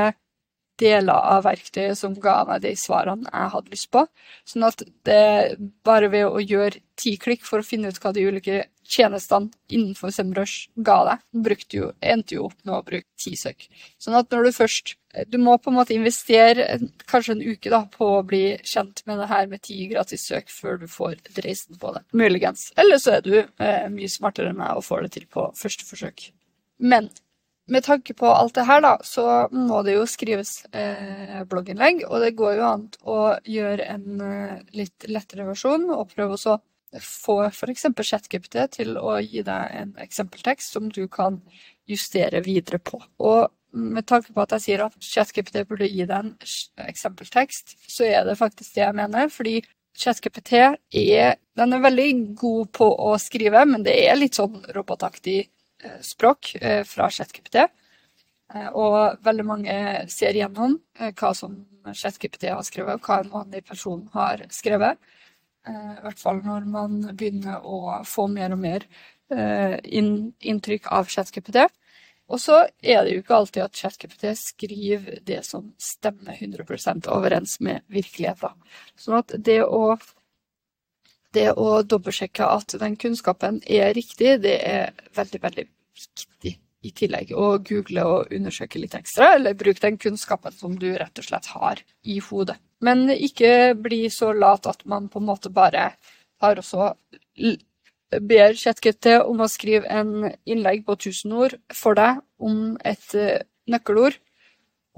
deler 0.80 1.26
av 1.34 1.44
verktøyet 1.44 1.98
som 1.98 2.14
ga 2.16 2.40
meg 2.48 2.62
de 2.64 2.72
svarene 2.78 3.28
jeg 3.28 3.52
hadde 3.54 3.74
lyst 3.74 3.90
på. 3.92 4.04
Sånn 4.48 4.66
at 4.68 4.84
det 5.06 5.58
bare 5.86 6.10
ved 6.12 6.28
å 6.28 6.40
gjøre 6.40 6.80
ti 7.00 7.16
klikk 7.20 7.44
for 7.48 7.60
å 7.60 7.66
finne 7.66 7.90
ut 7.90 8.00
hva 8.00 8.14
de 8.16 8.24
ulike 8.26 8.62
tjenestene 8.90 9.52
innenfor 9.70 10.12
SEMrush 10.14 10.70
ga 10.86 10.98
deg, 11.10 11.60
jo, 11.76 11.92
endte 12.00 12.38
jo 12.38 12.48
opp 12.48 12.58
med 12.64 12.74
å 12.78 12.84
bruke 12.86 13.08
ti 13.20 13.36
søk. 13.38 13.68
Sånn 14.00 14.18
at 14.18 14.32
når 14.32 14.48
du 14.48 14.56
først 14.56 14.96
Du 15.26 15.38
må 15.42 15.56
på 15.58 15.72
en 15.72 15.78
måte 15.80 15.94
investere 15.96 16.76
kanskje 17.10 17.34
en 17.34 17.42
uke 17.42 17.70
da, 17.72 17.80
på 17.90 18.06
å 18.18 18.26
bli 18.26 18.44
kjent 18.62 19.02
med 19.10 19.18
det 19.18 19.30
her 19.30 19.48
med 19.50 19.62
ti 19.66 19.88
gratis 19.90 20.28
søk 20.30 20.52
før 20.54 20.78
du 20.82 20.86
får 20.90 21.16
dreisen 21.34 21.80
på 21.80 21.90
det. 21.96 22.04
Muligens. 22.14 22.68
Eller 22.78 23.00
så 23.02 23.16
er 23.16 23.26
du 23.26 23.34
eh, 23.40 23.88
mye 23.90 24.10
smartere 24.12 24.52
enn 24.52 24.60
meg 24.60 24.78
og 24.78 24.86
får 24.86 25.06
det 25.06 25.12
til 25.16 25.26
på 25.30 25.48
første 25.58 25.88
forsøk. 25.88 26.28
Men 26.78 27.10
med 27.70 27.84
tanke 27.86 28.14
på 28.18 28.26
alt 28.26 28.54
det 28.54 28.66
her, 28.66 28.80
da, 28.82 28.96
så 29.06 29.26
må 29.54 29.82
det 29.86 29.94
jo 29.94 30.06
skrives 30.10 30.64
eh, 30.70 31.42
blogginnlegg. 31.50 32.02
Og 32.08 32.24
det 32.24 32.32
går 32.38 32.56
jo 32.58 32.66
an 32.66 32.88
å 33.02 33.20
gjøre 33.46 33.86
en 33.92 34.24
eh, 34.26 34.56
litt 34.78 35.06
lettere 35.10 35.46
versjon 35.50 35.90
og 35.94 36.10
prøve 36.14 36.38
å 36.38 36.58
få 36.98 37.36
f.eks. 37.46 37.86
ChatGPT 37.94 38.58
til 38.74 38.98
å 38.98 39.18
gi 39.22 39.44
deg 39.46 39.76
en 39.82 39.94
eksempeltekst 40.02 40.74
som 40.74 40.90
du 40.90 41.04
kan 41.10 41.38
justere 41.90 42.42
videre 42.42 42.82
på. 42.82 42.98
Og 43.22 43.50
med 43.72 44.06
tanke 44.06 44.32
på 44.34 44.42
at 44.42 44.54
jeg 44.56 44.64
sier 44.64 44.84
at 44.84 44.96
ChatGPT 45.04 45.62
burde 45.68 45.88
gi 45.88 46.06
deg 46.08 46.16
en 46.16 46.32
eksempeltekst, 46.88 47.76
så 47.90 48.06
er 48.08 48.24
det 48.26 48.38
faktisk 48.38 48.74
det 48.76 48.84
jeg 48.84 48.96
mener. 48.98 49.30
Fordi 49.32 49.60
ChatGPT 50.00 50.54
er, 50.58 50.76
er 50.96 51.82
veldig 51.84 52.08
god 52.38 52.70
på 52.76 52.88
å 53.10 53.14
skrive, 53.20 53.64
men 53.68 53.84
det 53.86 53.96
er 54.06 54.18
litt 54.18 54.38
sånn 54.38 54.62
robotaktig 54.74 55.38
eh, 55.44 55.98
språk 56.04 56.54
eh, 56.60 56.82
fra 56.88 57.10
ChatGPT. 57.12 57.62
Eh, 58.54 58.68
og 58.70 59.20
veldig 59.26 59.46
mange 59.46 59.78
ser 60.12 60.38
gjennom 60.38 60.78
hva 60.98 61.32
som 61.36 61.58
ChatGPT 61.86 62.50
har 62.50 62.62
skrevet, 62.66 63.00
og 63.00 63.06
hva 63.06 63.20
en 63.22 63.34
vanlig 63.34 63.64
person 63.68 64.06
har 64.14 64.46
skrevet. 64.54 64.98
I 65.68 66.00
hvert 66.00 66.20
fall 66.20 66.38
når 66.40 66.64
man 66.72 66.94
begynner 67.12 67.60
å 67.68 67.98
få 68.08 68.24
mer 68.32 68.54
og 68.54 68.62
mer 68.64 68.86
inntrykk 69.84 70.88
av 70.96 71.10
ChatGPT. 71.12 71.66
Og 72.30 72.38
så 72.38 72.60
er 72.78 73.02
det 73.04 73.14
jo 73.14 73.24
ikke 73.24 73.36
alltid 73.40 73.64
at 73.64 73.76
ChatGPT 73.76 74.30
skriver 74.38 75.18
det 75.26 75.42
som 75.46 75.72
stemmer 75.82 76.38
100% 76.38 77.10
overens 77.10 77.58
med 77.64 77.82
virkeligheten. 77.90 78.54
Sånn 78.98 79.18
at 79.18 79.34
det 79.50 79.60
å, 79.66 79.96
det 81.34 81.48
å 81.58 81.80
dobbeltsjekke 81.82 82.46
at 82.46 82.78
den 82.82 82.96
kunnskapen 83.00 83.60
er 83.66 83.90
riktig, 83.98 84.36
det 84.46 84.56
er 84.62 84.94
veldig, 85.18 85.42
veldig 85.42 85.66
viktig 85.66 86.54
i 86.86 86.92
tillegg. 86.96 87.34
Å 87.34 87.58
google 87.66 88.06
og 88.08 88.34
undersøke 88.36 88.80
litt 88.80 88.94
ekstra, 88.96 89.34
eller 89.36 89.58
bruke 89.58 89.82
den 89.82 89.98
kunnskapen 90.00 90.54
som 90.54 90.78
du 90.78 90.92
rett 90.94 91.18
og 91.18 91.26
slett 91.26 91.50
har 91.56 91.82
i 92.06 92.20
hodet. 92.30 92.56
Men 92.80 93.10
ikke 93.12 93.74
bli 93.76 94.06
så 94.12 94.32
lat 94.32 94.70
at 94.70 94.86
man 94.88 95.10
på 95.12 95.20
en 95.20 95.28
måte 95.28 95.52
bare 95.52 95.90
har 96.40 96.62
også 96.62 96.94
ber 98.10 98.56
ChatGPT 98.58 99.20
om 99.22 99.42
å 99.42 99.48
skrive 99.50 99.86
en 99.86 100.32
innlegg 100.48 100.82
på 100.86 100.96
1000 100.98 101.36
ord 101.36 101.56
for 101.74 101.98
deg 101.98 102.20
om 102.42 102.74
et 102.84 103.14
eh, 103.14 103.46
nøkkelord, 103.70 104.18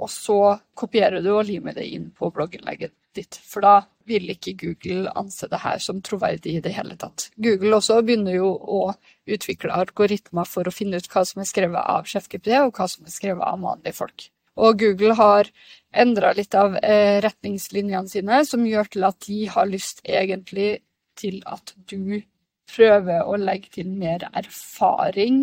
og 0.00 0.10
så 0.10 0.38
kopierer 0.78 1.22
du 1.22 1.32
og 1.34 1.46
limer 1.50 1.76
det 1.76 1.84
inn 1.92 2.08
på 2.16 2.30
blogginnlegget 2.32 2.94
ditt. 3.16 3.36
For 3.44 3.64
da 3.64 3.74
vil 4.08 4.32
ikke 4.32 4.56
Google 4.58 5.12
anse 5.18 5.46
det 5.50 5.60
her 5.62 5.78
som 5.82 6.00
troverdig 6.02 6.56
i 6.56 6.62
det 6.64 6.72
hele 6.74 6.96
tatt. 6.98 7.28
Google 7.36 7.76
også 7.78 8.00
begynner 8.02 8.34
jo 8.34 8.50
å 8.56 8.80
utvikle 9.28 9.76
algoritmer 9.76 10.48
for 10.48 10.66
å 10.66 10.74
finne 10.74 10.98
ut 10.98 11.10
hva 11.12 11.26
som 11.28 11.42
er 11.42 11.50
skrevet 11.50 11.78
av 11.82 12.08
ChatGPT, 12.08 12.54
og 12.64 12.72
hva 12.78 12.88
som 12.90 13.06
er 13.06 13.14
skrevet 13.14 13.44
av 13.46 13.60
vanlige 13.62 13.98
folk. 14.00 14.26
Og 14.62 14.80
Google 14.80 15.14
har 15.16 15.48
endra 15.92 16.32
litt 16.36 16.56
av 16.58 16.74
eh, 16.80 17.20
retningslinjene 17.24 18.10
sine, 18.10 18.42
som 18.48 18.66
gjør 18.68 18.90
til 18.96 19.06
at 19.08 19.20
de 19.28 19.38
har 19.52 19.70
lyst 19.70 20.02
egentlig 20.04 20.82
til 21.16 21.40
at 21.48 21.74
du 21.76 22.22
prøve 22.70 23.22
å 23.24 23.38
legge 23.40 23.72
til 23.78 23.90
mer 23.90 24.28
erfaring 24.32 25.42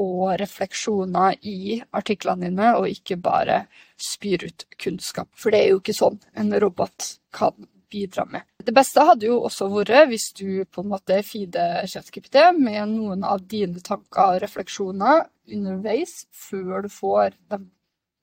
og 0.00 0.36
refleksjoner 0.40 1.40
i 1.46 1.80
artiklene 1.96 2.48
dine, 2.48 2.70
og 2.78 2.88
ikke 2.88 3.18
bare 3.20 3.64
spyr 4.00 4.46
ut 4.46 4.66
kunnskap. 4.80 5.28
For 5.34 5.52
det 5.52 5.64
er 5.64 5.72
jo 5.74 5.82
ikke 5.82 5.96
sånn 5.96 6.20
en 6.38 6.54
robot 6.62 7.16
kan 7.34 7.68
bidra 7.90 8.24
med. 8.30 8.46
Det 8.62 8.74
beste 8.74 9.02
hadde 9.02 9.26
jo 9.26 9.40
også 9.48 9.66
vært 9.72 10.06
hvis 10.12 10.30
du 10.38 10.62
på 10.70 10.84
en 10.84 10.92
måte 10.92 11.18
feeder 11.26 11.88
ChatGPT 11.90 12.38
med 12.58 12.92
noen 12.92 13.26
av 13.26 13.42
dine 13.50 13.82
tanker 13.82 14.36
og 14.36 14.40
refleksjoner 14.44 15.26
underveis, 15.50 16.24
før 16.30 16.86
du 16.86 16.90
får 16.92 17.34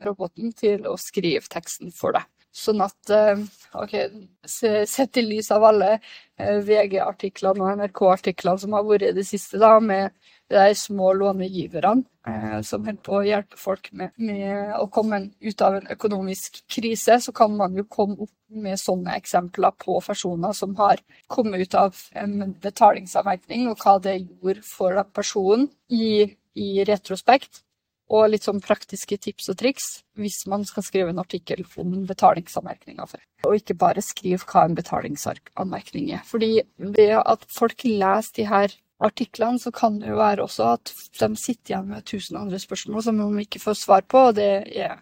roboten 0.05 0.53
til 0.55 0.87
å 0.87 0.95
skrive 1.01 1.49
teksten 1.51 1.91
for 1.91 2.15
deg. 2.15 2.23
Sånn 2.57 2.81
at 2.81 3.11
eh, 3.13 3.41
OK, 3.77 3.93
sett 4.49 5.19
i 5.19 5.23
lys 5.25 5.51
av 5.53 5.65
alle 5.67 5.91
eh, 5.93 6.57
VG-artiklene 6.65 7.61
og 7.61 7.81
NRK-artiklene 7.83 8.63
som 8.63 8.73
har 8.73 8.87
vært 8.87 9.11
i 9.11 9.17
det 9.19 9.25
siste, 9.27 9.59
da, 9.61 9.75
med 9.83 10.15
de 10.49 10.71
små 10.79 11.11
lånegiverne 11.19 12.05
eh, 12.27 12.55
som 12.65 12.87
holder 12.87 13.03
på 13.05 13.17
å 13.19 13.25
hjelpe 13.27 13.59
folk 13.61 13.91
med, 13.91 14.15
med, 14.17 14.73
å 14.79 14.87
komme 14.93 15.19
ut 15.43 15.63
av 15.67 15.77
en 15.77 15.91
økonomisk 15.93 16.63
krise, 16.71 17.19
så 17.21 17.35
kan 17.35 17.53
man 17.59 17.77
jo 17.77 17.85
komme 17.91 18.17
opp 18.25 18.33
med 18.47 18.79
sånne 18.81 19.19
eksempler 19.19 19.77
på 19.83 19.99
personer 20.07 20.57
som 20.57 20.73
har 20.79 21.03
kommet 21.29 21.67
ut 21.67 21.77
av 21.77 22.01
en 22.17 22.55
betalingsanmerkning, 22.63 23.69
og 23.69 23.83
hva 23.83 23.99
det 24.01 24.17
gjorde 24.23 24.65
for 24.65 24.97
den 24.97 25.13
personen 25.13 25.69
i, 25.93 26.31
i 26.57 26.71
retrospekt 26.89 27.66
og 28.07 28.29
litt 28.31 28.45
sånn 28.47 28.61
praktiske 28.63 29.17
tips 29.19 29.49
og 29.51 29.57
triks 29.59 29.87
hvis 30.17 30.45
man 30.47 30.63
skal 30.67 30.85
skrive 30.85 31.11
en 31.11 31.21
artikkel 31.21 31.65
om 31.81 31.93
betalingsanmerkninga. 32.07 33.07
Og 33.47 33.57
ikke 33.57 33.75
bare 33.79 34.03
skrive 34.05 34.39
hva 34.47 34.63
en 34.67 34.77
betalingsanmerkning 34.77 36.13
er. 36.15 36.23
Fordi 36.27 36.61
ved 36.77 37.17
at 37.19 37.43
folk 37.51 37.83
leser 37.83 38.37
de 38.39 38.47
her 38.47 38.77
artiklene, 39.03 39.59
så 39.61 39.71
kan 39.75 39.99
det 40.01 40.09
jo 40.09 40.17
være 40.17 40.45
også 40.45 40.71
at 40.77 40.93
de 41.19 41.29
sitter 41.37 41.73
igjen 41.73 41.91
med 41.91 42.07
tusen 42.07 42.39
andre 42.39 42.59
spørsmål 42.61 43.03
som 43.05 43.19
de 43.19 43.43
ikke 43.43 43.61
får 43.61 43.77
svar 43.81 44.07
på, 44.09 44.29
og 44.29 44.39
det 44.39 44.49
er, 44.73 44.97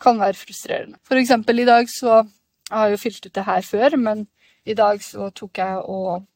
kan 0.00 0.18
være 0.18 0.38
frustrerende. 0.40 0.98
For 1.06 1.20
eksempel 1.20 1.62
i 1.62 1.68
dag 1.68 1.88
så 1.90 2.24
Jeg 2.68 2.76
har 2.76 2.90
jo 2.92 2.96
fylt 3.00 3.24
ut 3.24 3.32
det 3.34 3.44
her 3.46 3.62
før, 3.64 3.94
men 3.96 4.26
i 4.68 4.74
dag 4.76 5.00
så 5.00 5.30
tok 5.32 5.56
jeg 5.56 5.76
og 5.88 6.26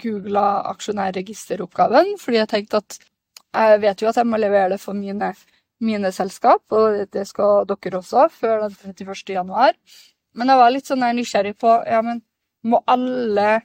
googla 0.00 0.62
aksjonærregisteroppgaven, 0.70 2.14
fordi 2.16 2.38
jeg 2.38 2.48
tenkte 2.48 2.80
at 2.80 2.96
jeg 3.52 3.82
vet 3.82 4.02
jo 4.02 4.08
at 4.10 4.18
jeg 4.20 4.28
må 4.28 4.40
levere 4.40 4.74
det 4.74 4.80
for 4.80 4.96
mine, 4.96 5.32
mine 5.84 6.12
selskap, 6.14 6.64
og 6.72 7.02
det 7.12 7.26
skal 7.28 7.66
dere 7.68 8.00
også, 8.00 8.28
før 8.32 8.66
den 8.66 8.94
31. 8.94 9.34
januar. 9.36 9.76
Men 10.38 10.48
jeg 10.48 10.62
var 10.62 10.72
litt 10.72 10.88
sånn 10.88 11.04
nysgjerrig 11.16 11.56
på 11.60 11.74
ja, 11.88 12.00
men 12.04 12.22
må 12.64 12.80
alle, 12.88 13.60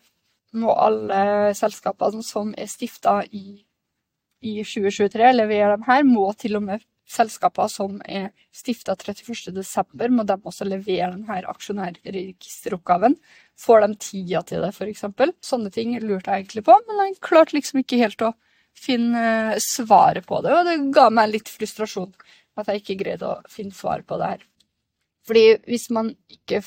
må 0.58 0.74
alle 0.74 1.54
selskapene 1.56 2.26
som 2.26 2.52
er 2.58 2.70
stifta 2.72 3.22
i, 3.32 3.62
i 4.44 4.60
2023, 4.66 5.32
levere 5.38 5.76
dem 5.78 5.88
her? 5.88 6.04
Må 6.08 6.32
til 6.40 6.60
og 6.60 6.66
med 6.68 6.86
selskaper 7.08 7.70
som 7.72 8.02
er 8.04 8.34
stifta 8.52 8.98
31.12., 9.00 10.12
må 10.12 10.26
de 10.28 10.36
også 10.44 10.68
levere 10.68 11.14
denne 11.14 11.40
aksjonærregisteroppgaven? 11.54 13.16
Får 13.58 13.86
de 13.86 14.00
tida 14.04 14.44
til 14.44 14.66
det, 14.66 14.74
f.eks.? 14.76 15.06
Sånne 15.46 15.72
ting 15.72 15.96
lurte 16.04 16.34
jeg 16.34 16.44
egentlig 16.44 16.66
på, 16.68 16.76
men 16.90 17.06
jeg 17.06 17.22
klarte 17.24 17.56
liksom 17.56 17.80
ikke 17.86 18.02
helt 18.02 18.26
å 18.26 18.34
finne 18.78 19.58
svaret 19.64 20.28
på 20.28 20.42
det. 20.46 20.54
Og 20.54 20.68
det 20.68 20.78
ga 20.96 21.08
meg 21.14 21.34
litt 21.34 21.52
frustrasjon 21.52 22.14
at 22.58 22.72
jeg 22.72 22.84
ikke 22.84 23.00
greide 23.04 23.30
å 23.30 23.40
finne 23.52 23.76
svar 23.76 24.04
på 24.08 24.18
det 24.22 24.34
her. 24.34 24.46
Fordi 25.28 25.48
hvis 25.68 25.90
man 25.94 26.14
ikke 26.32 26.62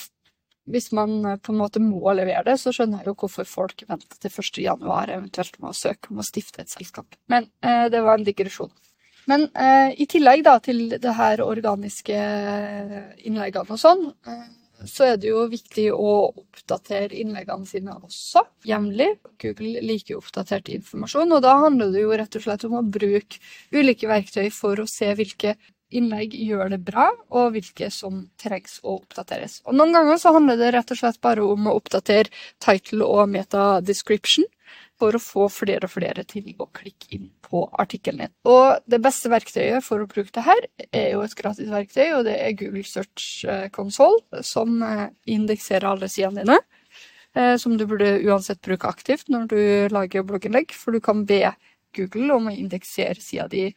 hvis 0.70 0.90
man 0.94 1.24
eh, 1.26 1.38
på 1.42 1.52
en 1.52 1.60
måte 1.60 1.82
må 1.82 2.12
levere 2.14 2.44
det, 2.46 2.58
så 2.60 2.72
skjønner 2.74 3.02
jeg 3.02 3.10
jo 3.10 3.16
hvorfor 3.22 3.48
folk 3.48 3.84
venter 3.88 4.20
til 4.20 4.30
1. 4.30 4.60
januar 4.66 5.10
eventuelt 5.10 5.58
med 5.58 5.72
å 5.72 5.76
søke 5.76 6.12
om 6.12 6.20
å 6.22 6.26
stifte 6.26 6.62
et 6.62 6.72
selskap. 6.72 7.16
Men 7.32 7.48
eh, 7.64 7.88
det 7.92 8.02
var 8.04 8.18
en 8.18 8.26
digresjon. 8.26 8.70
Men 9.30 9.48
eh, 9.54 9.96
i 10.00 10.06
tillegg 10.10 10.44
da 10.46 10.56
til 10.62 10.88
det 10.92 11.16
her 11.16 11.42
organiske 11.44 12.16
innleggene 13.26 13.76
og 13.76 13.80
sånn, 13.80 14.06
eh, 14.26 14.46
så 14.88 15.10
er 15.12 15.18
det 15.20 15.30
jo 15.30 15.42
viktig 15.50 15.88
å 15.92 16.12
oppdatere 16.30 17.18
innleggene 17.20 17.68
sine 17.68 17.96
også 17.98 18.44
jevnlig. 18.68 19.10
Google 19.42 19.82
liker 19.84 20.16
jo 20.16 20.22
oppdatert 20.22 20.70
informasjon, 20.72 21.34
og 21.36 21.42
da 21.44 21.56
handler 21.64 21.92
det 21.94 22.04
jo 22.04 22.16
rett 22.16 22.38
og 22.38 22.46
slett 22.46 22.64
om 22.68 22.78
å 22.78 22.86
bruke 22.86 23.42
ulike 23.74 24.08
verktøy 24.10 24.48
for 24.54 24.80
å 24.80 24.88
se 24.90 25.12
hvilke 25.18 25.56
innlegg 25.90 26.36
gjør 26.38 26.70
det 26.70 26.80
bra, 26.86 27.08
og 27.34 27.56
hvilke 27.56 27.90
som 27.90 28.22
trengs 28.40 28.78
å 28.84 29.00
oppdateres. 29.00 29.58
Og 29.66 29.74
Noen 29.74 29.94
ganger 29.96 30.20
så 30.22 30.32
handler 30.36 30.60
det 30.60 30.70
rett 30.76 30.94
og 30.94 31.00
slett 31.00 31.20
bare 31.22 31.44
om 31.44 31.66
å 31.66 31.76
oppdatere 31.80 32.30
title 32.62 33.08
og 33.08 33.32
meta 33.32 33.80
description 33.82 34.46
for 35.00 35.16
å 35.16 35.22
få 35.22 35.46
flere 35.52 35.88
og 35.88 35.94
flere 35.94 36.24
til 36.28 36.50
å 36.60 36.68
klikke 36.76 37.14
inn 37.16 37.30
på 37.44 37.64
artikkelen 37.80 38.26
din. 38.26 38.34
Og 38.48 38.82
det 38.90 39.00
beste 39.02 39.32
verktøyet 39.32 39.84
for 39.86 40.02
å 40.02 40.08
bruke 40.10 40.32
det 40.36 40.44
her 40.46 40.66
er 40.90 41.08
jo 41.14 41.24
et 41.24 41.36
gratis 41.38 41.70
verktøy, 41.72 42.06
og 42.18 42.26
det 42.28 42.36
er 42.36 42.58
Google 42.60 42.84
Search 42.86 43.46
Console, 43.74 44.20
som 44.46 44.82
eh, 44.84 45.08
indekserer 45.32 45.88
alle 45.90 46.10
sidene 46.12 46.44
dine. 46.44 46.60
Eh, 47.34 47.56
som 47.56 47.76
du 47.78 47.86
burde 47.86 48.18
uansett 48.26 48.62
bruke 48.66 48.88
aktivt 48.90 49.28
når 49.30 49.50
du 49.50 49.60
lager 49.94 50.26
blogginnlegg, 50.26 50.74
for 50.74 50.92
du 50.92 51.02
kan 51.04 51.24
be 51.26 51.44
Google 51.96 52.34
om 52.34 52.48
å 52.50 52.54
indeksere 52.54 53.20
sida 53.22 53.46
di, 53.50 53.68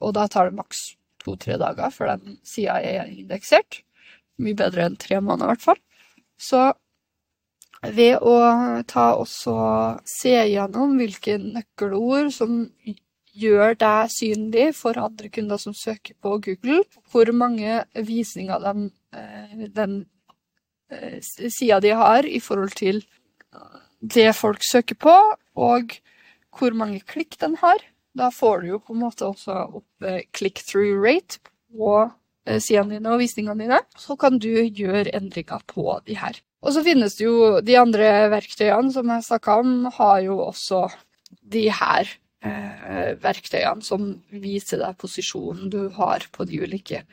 og 0.00 0.14
da 0.16 0.26
tar 0.28 0.50
det 0.50 0.58
maks 0.58 0.94
to-tre 1.24 1.58
dager 1.60 1.92
før 1.92 2.14
den 2.16 2.38
sida 2.46 2.78
er 2.80 3.08
indeksert. 3.10 3.82
Mye 4.40 4.56
bedre 4.56 4.86
enn 4.86 4.98
tre 5.00 5.20
måneder, 5.20 5.48
i 5.48 5.54
hvert 5.54 5.64
fall. 5.64 5.80
Så 6.36 6.62
ved 7.94 8.22
å 8.24 8.36
ta 8.88 9.10
også 9.18 9.56
se 10.08 10.34
gjennom 10.50 10.96
hvilke 10.98 11.36
nøkkelord 11.42 12.32
som 12.34 12.62
gjør 13.36 13.76
deg 13.80 14.12
synlig 14.12 14.66
for 14.78 14.98
andre 15.00 15.30
kunder 15.32 15.60
som 15.60 15.74
søker 15.76 16.16
på 16.22 16.38
Google, 16.44 16.82
hvor 17.12 17.30
mange 17.36 17.82
visninger 17.94 18.62
den, 18.64 18.90
eh, 19.12 19.66
den 19.76 19.98
eh, 20.90 21.20
sida 21.22 21.80
de 21.84 21.92
har 21.98 22.24
i 22.24 22.40
forhold 22.40 22.76
til 22.78 23.02
det 24.00 24.30
folk 24.36 24.64
søker 24.64 24.96
på, 25.00 25.14
og 25.56 25.96
hvor 26.56 26.76
mange 26.76 27.00
klikk 27.00 27.38
den 27.40 27.56
har. 27.60 27.80
Da 28.16 28.30
får 28.32 28.62
du 28.62 28.68
jo 28.70 28.78
på 28.80 28.94
en 28.94 29.02
måte 29.04 29.28
også 29.28 29.58
opp 29.80 30.04
eh, 30.08 30.24
click-through 30.32 30.96
rate 31.04 31.42
på 31.76 32.06
sidene 32.62 32.94
dine 32.94 33.10
og 33.10 33.18
visningene 33.18 33.64
dine. 33.64 33.80
Så 33.98 34.14
kan 34.16 34.38
du 34.38 34.52
gjøre 34.70 35.10
endringer 35.18 35.64
på 35.66 35.98
de 36.06 36.14
her. 36.14 36.38
Og 36.64 36.72
så 36.74 36.82
finnes 36.86 37.16
det 37.18 37.26
jo 37.26 37.58
de 37.64 37.76
andre 37.78 38.28
verktøyene 38.32 38.92
som 38.94 39.10
jeg 39.12 39.26
snakka 39.26 39.58
om, 39.62 39.74
har 39.98 40.20
jo 40.24 40.38
også 40.48 40.86
de 41.46 41.66
her 41.70 42.08
eh, 42.46 43.12
verktøyene 43.22 43.84
som 43.84 44.08
viser 44.30 44.80
deg 44.82 44.98
posisjonen 45.00 45.70
du 45.72 45.88
har 45.98 46.26
på 46.32 46.46
de 46.48 46.62
ulike 46.64 47.04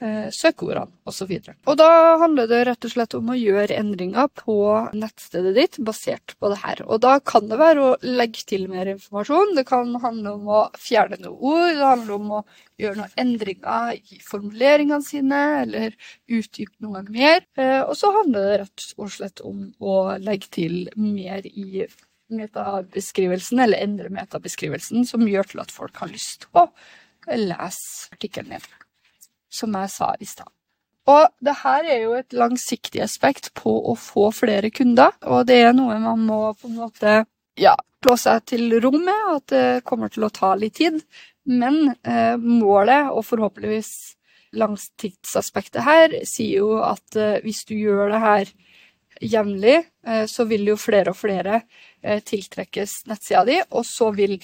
søkeordene 0.00 0.88
osv. 1.08 1.32
Og, 1.36 1.50
og 1.68 1.76
da 1.76 1.88
handler 2.22 2.48
det 2.48 2.60
rett 2.68 2.86
og 2.88 2.92
slett 2.94 3.16
om 3.18 3.30
å 3.32 3.36
gjøre 3.36 3.76
endringer 3.76 4.30
på 4.32 4.56
nettstedet 4.96 5.52
ditt 5.56 5.78
basert 5.84 6.34
på 6.40 6.50
det 6.52 6.60
her. 6.62 6.82
Og 6.86 7.02
da 7.04 7.18
kan 7.20 7.50
det 7.50 7.58
være 7.60 7.84
å 7.84 7.96
legge 8.06 8.46
til 8.48 8.66
mer 8.72 8.88
informasjon, 8.94 9.54
det 9.58 9.66
kan 9.68 9.92
handle 10.00 10.34
om 10.38 10.48
å 10.48 10.62
fjerne 10.80 11.20
noen 11.20 11.36
ord, 11.36 11.66
det 11.76 11.90
handler 11.92 12.16
om 12.16 12.34
å 12.38 12.42
gjøre 12.80 13.00
noen 13.02 13.16
endringer 13.20 13.96
i 13.98 14.20
formuleringene 14.24 15.04
sine, 15.04 15.40
eller 15.64 15.96
utdype 16.32 16.86
noe 16.86 17.04
mer. 17.08 17.44
Eh, 17.60 17.80
og 17.82 17.96
så 17.98 18.12
handler 18.16 18.46
det 18.46 18.60
rett 18.64 18.86
og 18.96 19.12
slett 19.12 19.44
om 19.46 19.66
å 19.80 19.96
legge 20.20 20.48
til 20.56 20.78
mer 20.96 21.44
i 21.44 21.84
metabeskrivelsen, 22.30 23.60
eller 23.66 23.82
endre 23.84 24.12
metabeskrivelsen, 24.14 25.04
som 25.08 25.26
gjør 25.28 25.50
til 25.50 25.64
at 25.64 25.74
folk 25.74 26.00
har 26.02 26.12
lyst 26.12 26.46
til 26.46 26.62
å 26.62 26.68
lese 27.36 28.14
artikkelen 28.14 28.56
din 28.56 28.70
som 29.50 29.74
jeg 29.76 29.92
sa 29.92 30.14
i 30.20 30.28
stad. 30.28 30.48
Og 31.10 31.26
det 31.42 31.56
her 31.62 31.86
er 31.88 32.02
jo 32.04 32.14
et 32.18 32.36
langsiktig 32.36 33.02
aspekt 33.02 33.50
på 33.58 33.72
å 33.90 33.96
få 33.98 34.28
flere 34.36 34.70
kunder, 34.74 35.16
og 35.26 35.48
det 35.48 35.58
er 35.64 35.74
noe 35.74 35.98
man 36.02 36.22
må 36.28 36.40
på 36.60 36.68
en 36.68 36.78
måte 36.78 37.16
ja, 37.58 37.74
slå 38.04 38.16
seg 38.20 38.44
til 38.52 38.78
ro 38.82 38.92
med, 38.94 39.26
at 39.34 39.46
det 39.52 39.66
kommer 39.88 40.12
til 40.12 40.26
å 40.26 40.32
ta 40.34 40.54
litt 40.58 40.78
tid. 40.78 41.00
Men 41.50 41.96
eh, 42.04 42.36
målet, 42.38 43.10
og 43.10 43.24
forhåpentligvis 43.26 43.92
langtidsaspektet 44.60 45.82
her, 45.86 46.20
sier 46.28 46.62
jo 46.62 46.80
at 46.84 47.16
eh, 47.18 47.40
hvis 47.44 47.64
du 47.68 47.74
gjør 47.78 48.12
det 48.14 48.22
her 48.22 48.52
jevnlig, 49.20 49.76
eh, 50.06 50.24
så 50.30 50.46
vil 50.50 50.68
jo 50.72 50.78
flere 50.80 51.12
og 51.12 51.18
flere 51.18 51.62
eh, 52.02 52.20
tiltrekkes 52.24 53.04
nettsida 53.10 53.44
di, 53.48 53.58
og 53.70 53.86
så 53.86 54.10
vil 54.16 54.38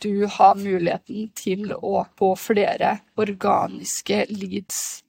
du 0.00 0.26
ha 0.26 0.54
muligheten 0.56 1.28
til 1.36 1.72
å 1.76 2.04
få 2.18 2.32
flere 2.38 2.96
organiske 3.20 4.24
leads. 4.32 5.02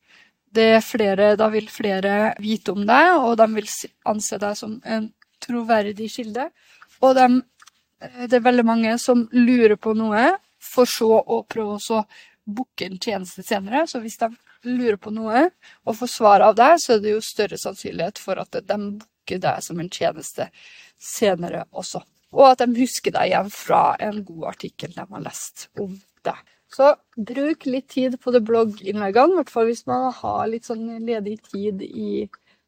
Er 0.51 0.81
flere, 0.83 1.35
da 1.39 1.47
vil 1.53 1.69
flere 1.71 2.33
vite 2.43 2.73
om 2.75 2.83
deg, 2.87 3.13
og 3.23 3.37
de 3.39 3.47
vil 3.53 3.69
anse 4.11 4.39
deg 4.41 4.57
som 4.59 4.75
en 4.83 5.07
troverdig 5.41 6.09
kilde. 6.11 6.49
Og 7.01 7.15
de, 7.15 7.27
eh, 8.01 8.27
det 8.27 8.39
er 8.41 8.47
veldig 8.49 8.67
mange 8.67 8.97
som 8.99 9.29
lurer 9.31 9.77
på 9.79 9.95
noe, 9.95 10.35
for 10.59 10.85
så 10.85 11.23
å 11.23 11.41
prøve 11.47 11.79
å 11.79 12.03
booke 12.45 12.85
en 12.85 12.99
tjeneste 12.99 13.43
senere. 13.43 13.87
Så 13.87 14.03
hvis 14.03 14.19
de 14.19 14.29
lurer 14.67 14.97
på 14.97 15.13
noe 15.15 15.49
og 15.85 15.95
får 15.97 16.11
svar 16.17 16.43
av 16.45 16.55
deg, 16.55 16.77
så 16.83 16.97
er 16.97 16.99
det 16.99 17.15
jo 17.15 17.23
større 17.25 17.57
sannsynlighet 17.57 18.19
for 18.19 18.43
at 18.43 18.51
de 18.51 18.77
booker 18.77 19.39
deg 19.39 19.63
som 19.63 19.79
en 19.79 19.89
tjeneste 19.89 20.51
senere 20.99 21.65
også 21.71 22.03
og 22.31 22.47
at 22.47 22.63
de 22.63 22.79
husker 22.79 23.13
deg 23.15 23.31
igjen 23.31 23.51
fra 23.53 23.81
en 23.99 24.23
god 24.27 24.47
artikkel 24.53 24.93
de 24.95 25.03
har 25.03 25.23
lest 25.25 25.67
om 25.79 25.93
deg. 26.25 26.39
Så 26.71 26.93
bruk 27.17 27.65
litt 27.67 27.89
tid 27.91 28.15
på 28.21 28.31
det 28.31 28.43
blogginnleggene, 28.47 29.33
i 29.33 29.39
hvert 29.41 29.51
fall 29.51 29.67
hvis 29.67 29.83
man 29.89 30.07
har 30.15 30.47
litt 30.47 30.69
sånn 30.69 30.87
ledig 31.03 31.41
tid 31.49 31.83
i, 31.83 32.23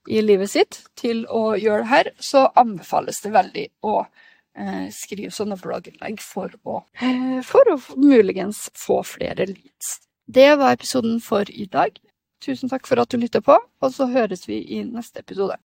i, 0.09 0.19
livet 0.19 0.51
sitt 0.51 0.81
til 0.99 1.23
å 1.31 1.53
gjøre 1.55 1.85
det 1.85 1.91
her, 1.93 2.11
så 2.19 2.49
anbefales 2.59 3.21
det 3.23 3.31
veldig 3.31 3.65
å 3.87 4.01
eh, 4.03 4.89
skrive 4.91 5.31
sånne 5.31 5.55
blogginnlegg 5.61 6.19
for 6.23 6.51
å, 6.67 6.81
eh, 6.99 7.39
for 7.47 7.71
å 7.71 7.79
muligens 7.95 8.65
få 8.75 8.99
flere 9.07 9.47
leads. 9.53 10.01
Det 10.27 10.51
var 10.59 10.75
episoden 10.75 11.21
for 11.23 11.47
i 11.47 11.69
dag. 11.71 11.95
Tusen 12.43 12.71
takk 12.71 12.87
for 12.89 12.99
at 12.99 13.11
du 13.11 13.21
lytter 13.21 13.43
på, 13.43 13.55
og 13.55 13.95
så 13.95 14.09
høres 14.11 14.49
vi 14.49 14.59
i 14.75 14.83
neste 14.83 15.23
episode. 15.23 15.55